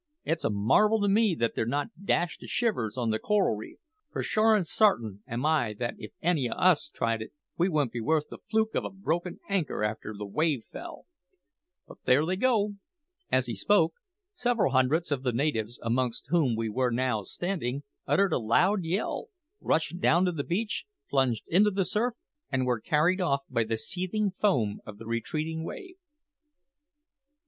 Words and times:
It's 0.23 0.43
a 0.43 0.49
marvel 0.49 0.99
to 1.01 1.07
me 1.07 1.35
that 1.35 1.53
they're 1.53 1.63
not 1.67 2.03
dashed 2.05 2.39
to 2.39 2.47
shivers 2.47 2.97
on 2.97 3.11
the 3.11 3.19
coral 3.19 3.55
reef, 3.55 3.77
for 4.11 4.23
sure 4.23 4.55
an' 4.55 4.63
sart'in 4.65 5.21
am 5.27 5.45
I 5.45 5.75
that 5.77 5.93
if 5.99 6.11
any 6.23 6.49
o' 6.49 6.53
us 6.55 6.89
tried 6.89 7.21
it, 7.21 7.31
we 7.55 7.69
wouldn't 7.69 7.91
be 7.91 8.01
worth 8.01 8.25
the 8.31 8.39
fluke 8.49 8.73
of 8.73 8.83
a 8.83 8.89
broken 8.89 9.39
anchor 9.47 9.83
after 9.83 10.15
the 10.17 10.25
wave 10.25 10.63
fell. 10.71 11.05
But 11.87 11.99
there 12.05 12.25
they 12.25 12.35
go!" 12.35 12.77
As 13.31 13.45
he 13.45 13.55
spoke, 13.55 13.93
several 14.33 14.71
hundreds 14.71 15.11
of 15.11 15.21
the 15.21 15.33
natives, 15.33 15.79
amongst 15.83 16.25
whom 16.29 16.55
we 16.55 16.67
were 16.67 16.89
now 16.89 17.21
standing, 17.21 17.83
uttered 18.07 18.33
a 18.33 18.39
loud 18.39 18.83
yell, 18.83 19.27
rushed 19.59 19.99
down 19.99 20.23
the 20.25 20.43
beach, 20.43 20.85
plunged 21.11 21.43
into 21.47 21.69
the 21.69 21.85
surf, 21.85 22.15
and 22.51 22.65
were 22.65 22.81
carried 22.81 23.21
off 23.21 23.41
by 23.51 23.63
the 23.63 23.77
seething 23.77 24.31
foam 24.31 24.79
of 24.83 24.97
the 24.97 25.05
retreating 25.05 25.63
wave. 25.63 25.97